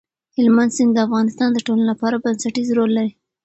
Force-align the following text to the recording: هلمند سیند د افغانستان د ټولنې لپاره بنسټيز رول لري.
هلمند 0.35 0.71
سیند 0.75 0.91
د 0.95 0.97
افغانستان 1.07 1.49
د 1.53 1.57
ټولنې 1.65 1.85
لپاره 1.91 2.21
بنسټيز 2.23 2.67
رول 2.77 2.91
لري. 2.97 3.11